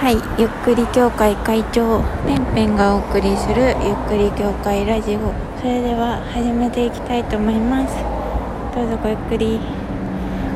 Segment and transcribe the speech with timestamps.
[0.00, 5.30] はい、ゆっくり協会会長ペンペンがお送りするゆっくり協会ラジオ。
[5.60, 7.94] それでは始めていきたいと思います。
[8.74, 9.60] どうぞごゆっくり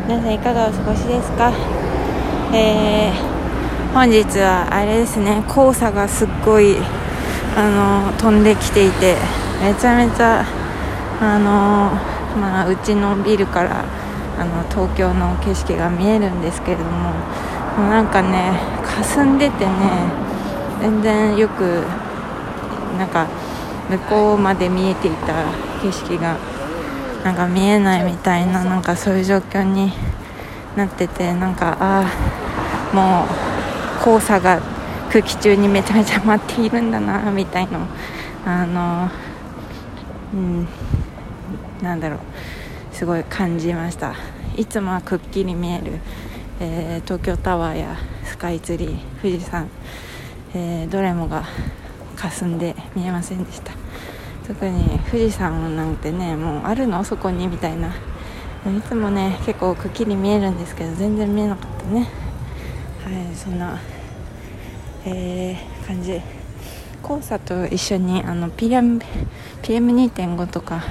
[0.09, 1.53] 皆さんいかがお過ごしですか？
[2.57, 5.45] えー、本日はあれですね。
[5.47, 6.79] 黄砂がすっごい
[7.55, 9.15] あの飛んできていて
[9.61, 10.43] めちゃめちゃ
[11.21, 11.93] あの
[12.41, 13.85] まあうちのビルから
[14.41, 17.13] あの東京の景色が見えるんですけれども
[17.77, 19.71] なんかね霞んでてね
[20.81, 21.83] 全然よく
[22.99, 23.27] なんか
[23.91, 25.45] 向こうまで見えていた
[25.83, 26.37] 景色が
[27.25, 29.93] なんか見えないみたいななんかそういう状況に
[30.77, 32.05] なっててなんかあ
[32.93, 33.25] あも
[34.15, 34.61] う黄砂が
[35.11, 37.87] 空気中にめちゃめちゃ舞っているんだなみたいの
[38.45, 39.11] あの
[40.33, 40.69] うん
[41.83, 42.19] なんだろう
[42.93, 44.15] すごい感じました。
[44.57, 45.99] いつもはくっきり見える、
[46.61, 47.97] えー、東京タワーや
[48.45, 49.71] カイツリー富士山、
[50.55, 51.45] えー、どれもが
[52.15, 53.73] 霞んで見えませんでした。
[54.47, 57.03] 特に富士山なんてねもうあるの？
[57.05, 57.47] そこに？
[57.49, 57.89] みたいな。
[57.89, 62.01] いつもね結構くっきり見えるんですけど全然見えなかったね。
[62.01, 63.81] はいそんな、
[65.07, 66.21] えー、感じ。
[67.03, 69.01] 黄砂と一緒にあの PM
[69.63, 70.83] PM2.5 とか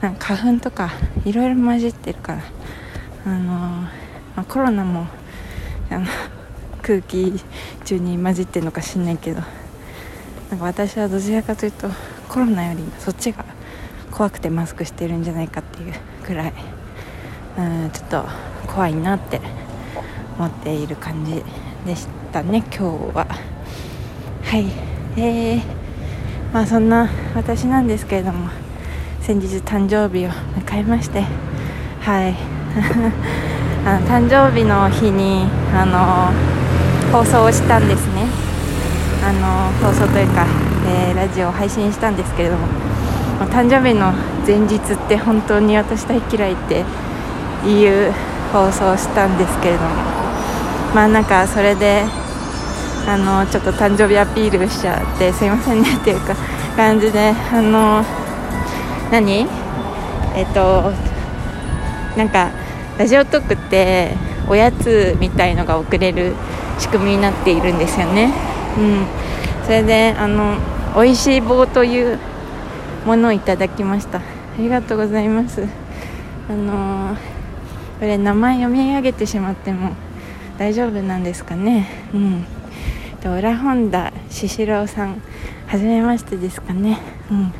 [0.00, 0.90] なんか花粉とか
[1.24, 2.42] いろいろ混じってるから。
[3.24, 3.88] あのま
[4.34, 5.06] あ、コロナも
[5.88, 6.06] あの
[6.82, 7.32] 空気
[7.84, 9.40] 中に混じってるのかしんないけど
[10.50, 11.88] なんか私はどちらかというと
[12.28, 13.44] コロナよりそっちが
[14.10, 16.52] 怖くてマスクしてるんじゃないかっていうくらい
[17.58, 18.24] うんちょっと
[18.66, 19.40] 怖いなって
[20.38, 21.42] 思っている感じ
[21.86, 23.26] でしたね今日は。
[24.44, 24.66] はい。
[25.16, 25.62] えー、
[26.52, 28.48] まあそんな私なんですけれども
[29.20, 31.24] 先日誕生日を迎えまして
[32.00, 32.34] はい。
[33.84, 36.61] あの誕生日の日にあの
[37.12, 38.26] 放送をしたんですね。
[39.22, 40.46] あの放送というか、
[40.88, 42.66] えー、ラジオを配信したんですけれども
[43.52, 44.12] 誕生日の
[44.46, 46.84] 前日って本当に私大嫌いって
[47.68, 48.12] いう
[48.52, 49.88] 放送をしたんですけれども
[50.94, 52.02] まあなんかそれで
[53.06, 56.34] あのちょっと誕生日アピールしちゃってすいませんねっていうか
[56.76, 58.02] 感じであの
[59.12, 59.46] 何？
[60.34, 60.92] えっと
[62.16, 62.50] なんか
[62.98, 64.16] ラジオトークって
[64.48, 66.34] おやつみたいのが送れる
[66.82, 68.32] 仕組みになっているんですよね。
[68.76, 69.06] うん。
[69.64, 70.56] それであの
[70.96, 72.18] 美味しい棒という
[73.06, 74.18] ものをいただきました。
[74.18, 74.22] あ
[74.58, 75.64] りがとうございます。
[76.50, 77.16] あの
[78.00, 79.92] これ名前読み上げてしまっても
[80.58, 81.86] 大丈夫なんですかね。
[82.12, 82.44] うん。
[83.24, 85.22] 裏本田獅子郎さん
[85.68, 86.98] はじめましてですかね。
[87.30, 87.52] うん。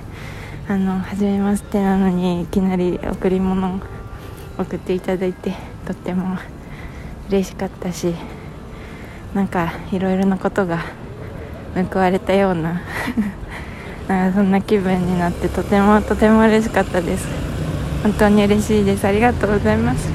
[0.69, 3.81] あの初めましてなのにいきなり贈り物を
[4.59, 5.55] 送っていただいて
[5.87, 6.37] とっても
[7.29, 8.13] 嬉しかったし。
[9.35, 10.81] なんかいろいろなことが
[11.91, 12.83] 報われたような
[14.07, 17.27] なんかそんな気分になってとてもとても嬉しかったです。
[18.03, 19.07] 本当に嬉しいです。
[19.07, 20.11] ありがとうございます。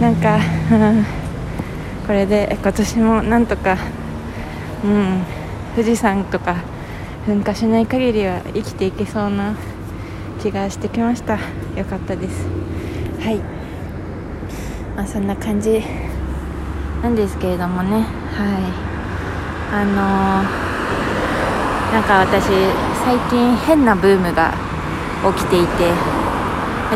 [0.00, 0.38] なんか、
[0.70, 1.04] う ん
[2.06, 3.76] これで今年もなんとか
[4.84, 5.22] うん
[5.76, 6.56] 富士山とか
[7.28, 9.54] 噴火しない限りは生きていけそうな
[10.42, 11.34] 気がしてきました。
[11.76, 12.46] よかったです。
[13.22, 13.36] はい。
[14.96, 15.80] まあそんな感じ
[17.02, 18.21] なんですけれどもね。
[18.32, 18.92] はい。
[19.72, 22.44] あのー、なんか私
[23.04, 24.52] 最近変なブームが
[25.34, 25.88] 起きていて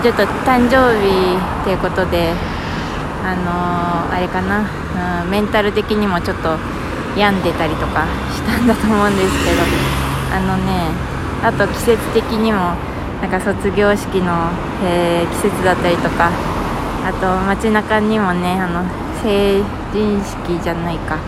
[0.03, 1.09] ちょっと誕生日
[1.63, 2.35] っていうことで
[3.25, 4.69] あのー、あれかな、
[5.25, 6.59] うん、メンタル的にもちょっと
[7.17, 9.63] 病んでたりとかしたんだと思うんですけど
[10.37, 10.93] あのね
[11.43, 12.77] あと季節的にも
[13.25, 14.53] なんか卒業式の、
[14.85, 16.31] えー、季節だったりとか
[17.09, 18.85] あと街中にもねあの
[19.97, 21.19] 人式じゃないか。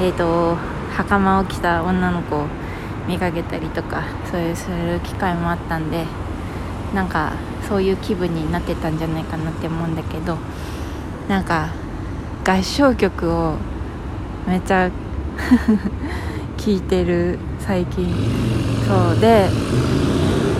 [0.00, 0.56] えっ、ー、と
[0.94, 2.46] 袴を着た女の子を
[3.08, 6.04] 見かけたりとかそういうそういう機会もあったんで
[6.94, 7.32] なんか
[7.68, 10.38] そういう気分になってたんじゃないかなって思うんだけど
[11.28, 11.68] なんか
[12.44, 13.56] 合唱曲を
[14.46, 14.90] めっちゃ
[16.56, 18.14] 聴いてる最近。
[18.86, 19.48] そうで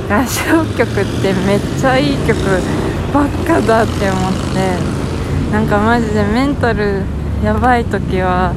[0.09, 2.39] 合唱曲ってめっちゃいい曲
[3.13, 7.03] ばっかだって思ってなんかマジでメンタル
[7.43, 8.55] やばい時は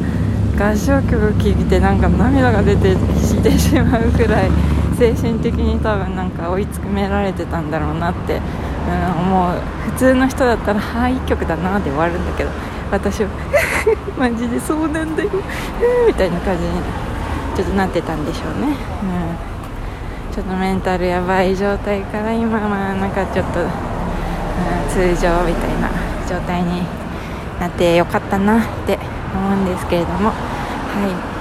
[0.58, 4.50] 合唱曲聴いてなんか涙が出てきてしまうくらい
[4.98, 9.78] 精神的に多分なんか追い詰められてたんだろうなって、うん、思う。
[9.92, 12.50] 普通の人だったら「はいい曲だな」で終わるんだけど
[12.92, 13.30] 私は
[14.18, 15.30] マジでそうなんだよ
[16.08, 16.72] みたいな感じに
[17.56, 18.76] ちょっとなってたんでしょうね、
[20.30, 23.68] うん、ちょっとメンタルやばい状態から今はなんかちょっと、うん、
[24.90, 25.90] 通常みたいな
[26.30, 26.84] 状態に
[27.60, 29.00] なってよかったなって
[29.34, 30.30] 思うんですけれども。
[30.30, 30.34] は
[31.34, 31.38] い。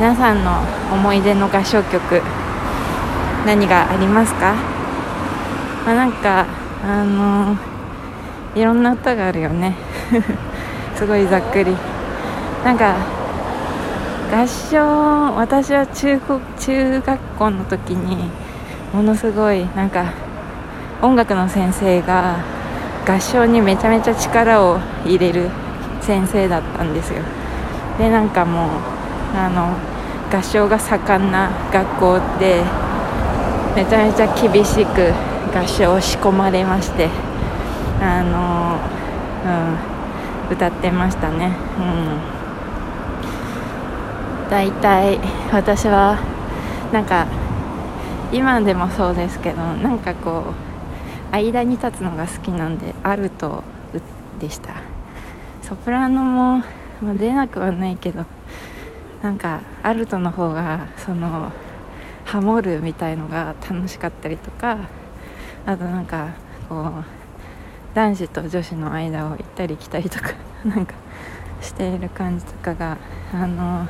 [0.00, 0.62] 皆さんの
[0.94, 2.22] 思い出の合唱曲
[3.44, 4.54] 何がありますか、
[5.84, 6.46] まあ、なんか
[6.82, 7.54] あの
[8.54, 9.76] いろんな歌があるよね。
[10.96, 11.76] すごいざっくり。
[12.64, 12.94] なんか
[14.32, 16.18] 合唱私は中
[16.58, 18.30] 中学校の時に
[18.94, 20.12] ものすごいなんか
[21.02, 22.36] 音楽の先生が
[23.10, 25.50] 合唱にめちゃめちゃ力を入れる
[26.00, 27.24] 先生だったんですよ。
[27.98, 28.68] でなんかもう
[29.36, 29.74] あの
[30.32, 32.62] 合唱が盛んな学校で
[33.74, 35.12] めちゃめちゃ厳しく
[35.52, 37.08] 合唱を仕込まれまして
[38.00, 38.78] あの、
[40.48, 41.56] うん、歌ってましたね。
[41.78, 42.20] うん。
[44.50, 45.18] 大体
[45.52, 46.16] 私は
[46.92, 47.26] なんか
[48.32, 50.69] 今でもそうですけどなんかこう
[51.32, 53.62] 間に立つのが好きなんでアルト
[54.38, 54.74] でした。
[55.62, 56.64] ソプラノも、
[57.02, 58.24] まあ、出なくはないけど
[59.22, 61.52] なんかアルトの方がその
[62.24, 64.78] ハモるみたいのが楽しかったりとか
[65.66, 66.30] あとなんか
[66.68, 67.04] こう
[67.94, 70.32] 男子と女子の間を行ったり来たりとか
[70.64, 70.94] なんか
[71.60, 72.96] している感じとかが
[73.32, 73.86] あの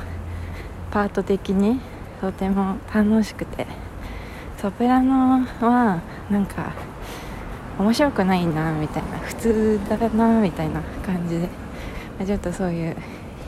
[0.91, 1.79] パート的に
[2.19, 3.65] とても楽しくて。
[4.61, 5.99] ソプラノは
[6.29, 6.71] なんか
[7.79, 11.71] 面白くないなみたいな普通だなみたいな感じで。
[12.21, 12.95] まちょっとそういう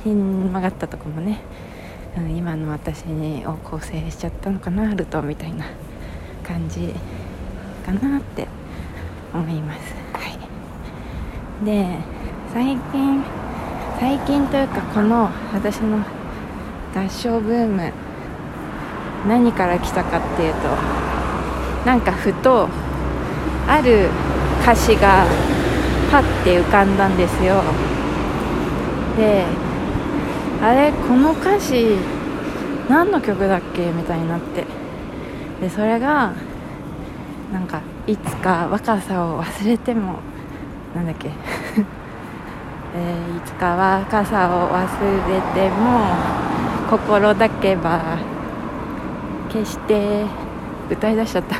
[0.03, 1.39] ひん曲がったとこもね、
[2.17, 5.65] うん、今の私にを構成しちゃったのかなルトみたいな
[6.43, 6.93] 感じ
[7.85, 8.47] かなって
[9.33, 10.27] 思います、は
[11.61, 11.99] い、で
[12.51, 13.23] 最近
[13.99, 15.99] 最近というかこの私の
[16.95, 17.93] 合唱ブーム
[19.27, 20.59] 何から来たかっていうと
[21.85, 22.67] なんかふと
[23.67, 24.09] ある
[24.61, 25.25] 歌詞が
[26.11, 27.61] パッて浮かんだんですよ。
[29.17, 29.45] で
[30.61, 31.97] あれこの歌詞
[32.89, 33.91] 何の曲だっけ？
[33.91, 34.65] みたいになって。
[35.61, 36.33] でそれが
[37.51, 40.19] なんかいつか若さを忘れても
[40.95, 41.29] なんだっけ？
[42.95, 44.83] えー、いつか若さを忘
[45.29, 46.01] れても
[46.89, 48.17] 心だけは
[49.49, 50.25] 決して
[50.91, 51.55] 歌い出しちゃった。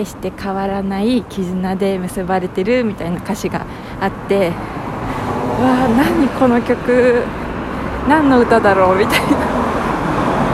[0.00, 3.66] 決して変わらない絆で結ばれてるみたいな歌詞が
[4.00, 4.54] あってわ
[5.84, 7.22] あ何この曲
[8.08, 9.60] 何の歌だろうみたいな。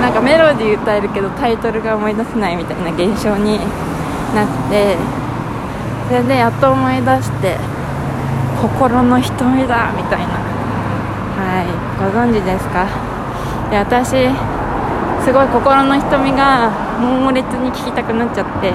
[0.02, 3.58] なんかメロディー歌えるけどタイトルが思い出せないみたいな現象に
[4.34, 4.96] なって
[6.08, 7.56] それでやっと思い出して
[8.60, 10.26] 心の瞳だみたいな。
[11.36, 11.66] はい
[11.98, 12.86] ご存知ですか？
[13.70, 14.28] で私
[15.24, 16.70] すごい心の瞳が
[17.00, 18.72] 猛烈に聞きたくなっちゃって。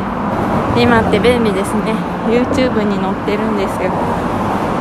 [0.77, 1.93] 今って便利ですね。
[2.27, 3.91] YouTube に載ってるんですよ。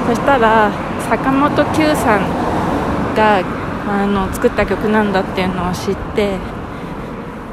[0.06, 0.70] そしたら
[1.08, 3.42] 坂本九さんが
[3.88, 6.36] あの作った曲なんだっていうのを知って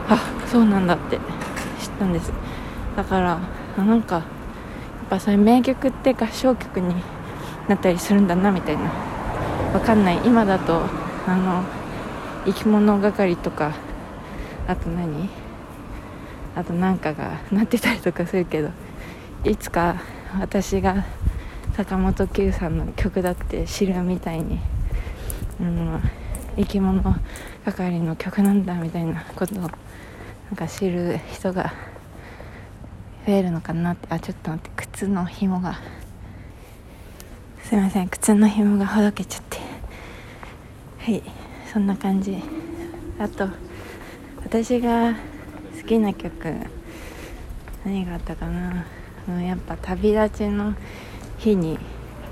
[0.09, 2.31] あそうなんだって知ったんです。
[2.95, 3.39] だから
[3.77, 4.23] なんかやっ
[5.09, 6.95] ぱそういう名曲って合唱曲に
[7.67, 8.83] なったりするんだなみたいな。
[9.73, 10.19] わかんない。
[10.23, 10.83] 今だと
[11.27, 11.63] あの
[12.45, 13.73] 生き物係とか
[14.67, 15.46] あと何？
[16.57, 18.71] あとなんかがなってたりとかするけど
[19.43, 20.01] いつか
[20.39, 21.05] 私が
[21.75, 24.59] 坂本九さんの曲だって知るみたいに、
[25.61, 26.01] うん、
[26.55, 27.03] 生き物
[27.63, 29.69] 係の曲なんだみたいなことをなん
[30.55, 31.71] か知る人が
[33.27, 35.79] 増えるのかなってあちょっと待って靴の紐が。
[37.61, 39.57] すいません靴の紐がほどけちゃって。
[40.99, 41.21] はい
[41.71, 42.41] そんな感じ。
[43.19, 43.47] あと
[44.43, 45.13] 私が
[45.87, 46.53] きな曲。
[47.85, 48.85] 何があったかな。
[49.41, 50.73] やっぱ旅立ちの
[51.37, 51.77] 日に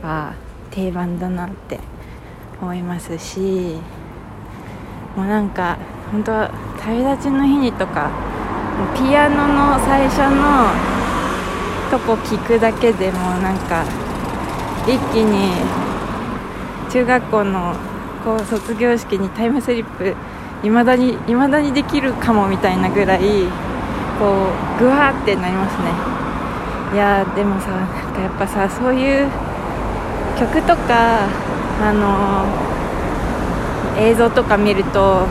[0.01, 0.33] は
[0.71, 1.79] 定番だなって
[2.62, 3.77] 思いますし
[5.15, 5.77] もうなんか
[6.12, 8.12] 本当は旅立ちの日にとか
[8.95, 10.71] ピアノの最初の
[11.91, 13.85] とこ聞くだけでもなんか
[14.88, 15.51] 一気に
[16.89, 17.75] 中学校の
[18.24, 20.15] こう卒業式にタイムスリップ
[20.65, 23.19] いまだに未だにできるかもみたいなぐらい
[24.17, 25.91] こうグワーってなりますね。
[26.91, 29.27] いやでもさなんかやっぱさそういう
[30.39, 31.27] 曲とか
[31.84, 32.45] あの
[34.01, 35.27] 映像とか見ると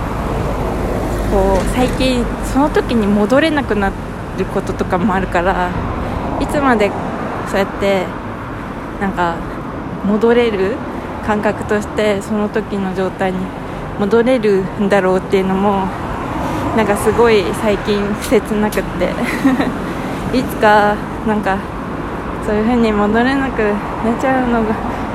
[1.33, 3.91] こう最近その時に戻れなくな
[4.39, 5.71] ることとかもあるから
[6.41, 6.93] いつまで
[7.49, 8.05] そうやって
[9.01, 9.37] なんか
[10.05, 10.77] 戻れる
[11.27, 13.39] 感覚としてその時の状態に
[13.99, 15.87] 戻れるんだろうっていうのも
[16.77, 19.09] なんかすごい最近切なくって。
[20.37, 20.97] いつか
[21.29, 21.57] なんか
[22.45, 24.71] そういう風に戻れなくなっちゃうのが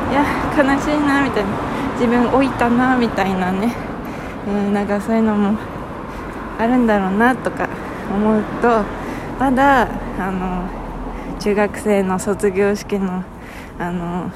[0.10, 0.24] いや
[0.58, 1.70] 悲しいなみたいな。
[2.00, 3.76] 自分老いたなみたいなね、
[4.48, 5.60] うん、なんかそういうのも
[6.58, 7.68] あるんだろうなとか
[8.10, 8.84] 思うと
[9.38, 10.64] まだあの
[11.40, 13.22] 中学生の卒業式の
[13.78, 14.32] あの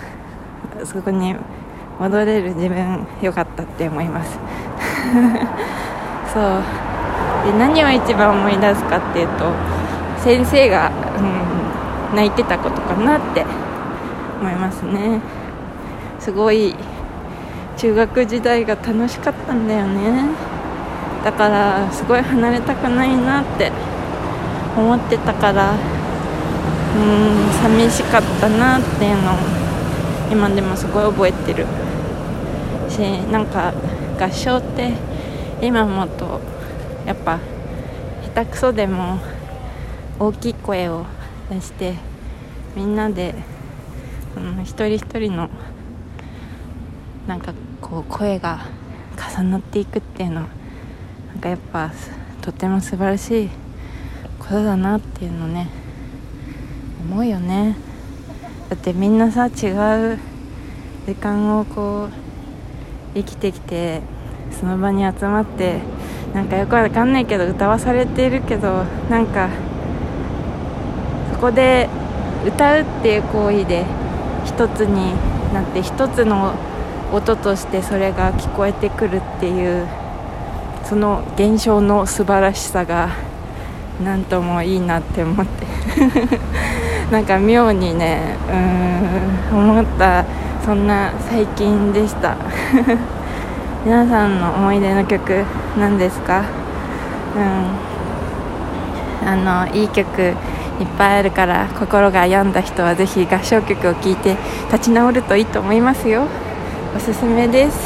[0.84, 1.36] そこに
[2.00, 4.40] 戻れる自分よかったって思います。
[6.34, 6.44] そう。
[7.46, 9.52] で何を一番思い出すかっていうと
[10.18, 10.92] 先生が、
[12.12, 13.46] うん、泣いてたことかなって
[14.42, 15.20] 思いますね。
[16.20, 16.76] すごい
[17.78, 20.26] 中学時代が楽しかったんだよね。
[21.24, 23.72] だからすごい離れたくないなって
[24.76, 25.74] 思ってたから
[26.96, 29.38] うん寂しかったなっていうのを
[30.32, 31.66] 今でもすごい覚えてる。
[32.94, 33.00] し
[33.32, 33.74] なんか
[34.20, 34.94] 合唱って
[35.62, 36.40] 今もと
[37.08, 37.40] やっぱ
[38.36, 39.18] 下手くそでも
[40.20, 41.06] 大きい声を
[41.50, 41.96] 出して
[42.76, 43.34] みんなで、
[44.38, 45.50] うん、一人一人の
[47.28, 48.66] なんかこう声が
[49.36, 50.48] 重なっていくっていうのは
[51.30, 51.92] なんかやっぱ
[52.42, 53.50] とても素晴らしい
[54.38, 55.68] ことだなっていうのね
[57.02, 57.76] 思うよね。
[58.70, 59.72] だってみんなさ違
[60.14, 60.20] う
[61.06, 62.23] 時間をこう
[63.14, 64.02] 生きてきて
[64.60, 65.80] その場に集まって
[66.34, 69.50] なんかよくわかんないけど歌わされているけどなんか
[71.34, 71.90] そこで
[72.46, 73.86] 歌うっていう行為で
[74.46, 75.14] 一つに
[75.54, 76.54] なって一つの
[77.12, 79.88] 音としてそれが聞こえてくるっていう
[80.84, 83.10] その現象の素晴らしさが
[84.04, 85.66] 何ともいいなって思って。
[87.12, 88.38] なんか妙にね
[89.52, 90.26] うん思った
[90.66, 92.36] そんな最近でした。
[93.86, 95.44] 皆さんの思い出の曲
[95.78, 96.44] 何ですか？
[97.36, 97.40] う
[99.26, 99.28] ん。
[99.28, 100.36] あのいい曲いっ
[100.98, 104.36] ぱいあるから心が病んだ人はぜひ合唱曲を聴いて
[104.72, 106.24] 立ち直るといいと思いますよ。
[106.96, 107.78] おすすめです。